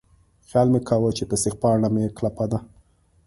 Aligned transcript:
خیال 0.47 0.67
مې 0.73 0.79
کاوه 0.87 1.09
چې 1.17 1.23
تصدیق 1.31 1.55
پاڼه 1.61 1.87
مې 1.93 2.05
کلپه 2.17 2.45
ده. 2.51 2.59